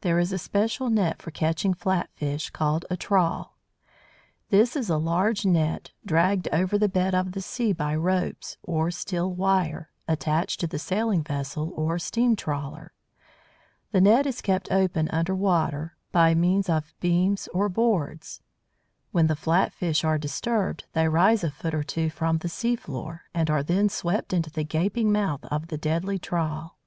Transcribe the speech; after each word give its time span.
There 0.00 0.18
is 0.18 0.32
a 0.32 0.38
special 0.38 0.90
net 0.90 1.22
for 1.22 1.30
catching 1.30 1.72
flat 1.72 2.10
fish, 2.16 2.50
called 2.50 2.84
a 2.90 2.96
trawl. 2.96 3.56
This 4.50 4.74
is 4.74 4.90
a 4.90 4.96
large 4.98 5.44
net, 5.46 5.92
dragged 6.04 6.48
over 6.52 6.76
the 6.76 6.88
bed 6.88 7.14
of 7.14 7.30
the 7.30 7.40
sea 7.40 7.72
by 7.72 7.94
ropes, 7.94 8.56
or 8.64 8.90
steel 8.90 9.32
wire, 9.32 9.92
attached 10.08 10.58
to 10.58 10.66
the 10.66 10.80
sailing 10.80 11.22
vessel 11.22 11.72
or 11.76 11.96
steam 12.00 12.34
trawler. 12.34 12.92
The 13.92 14.00
net 14.00 14.26
is 14.26 14.40
kept 14.40 14.72
open 14.72 15.08
under 15.10 15.32
water 15.32 15.96
by 16.10 16.34
means 16.34 16.68
of 16.68 16.92
beams 16.98 17.48
or 17.54 17.68
boards. 17.68 18.40
When 19.12 19.28
the 19.28 19.36
flat 19.36 19.72
fish 19.72 20.02
are 20.02 20.18
disturbed, 20.18 20.86
they 20.92 21.06
rise 21.06 21.44
a 21.44 21.52
foot 21.52 21.72
or 21.72 21.84
two 21.84 22.10
from 22.10 22.38
the 22.38 22.48
sea 22.48 22.74
floor, 22.74 23.26
and 23.32 23.48
are 23.48 23.62
then 23.62 23.88
swept 23.90 24.32
into 24.32 24.50
the 24.50 24.64
gaping 24.64 25.12
mouth 25.12 25.44
of 25.52 25.68
the 25.68 25.78
deadly 25.78 26.18
trawl. 26.18 26.78